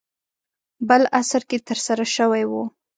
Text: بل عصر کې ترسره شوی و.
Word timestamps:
بل 0.87 1.01
عصر 1.19 1.41
کې 1.49 1.57
ترسره 1.67 2.05
شوی 2.15 2.43
و. 2.49 2.53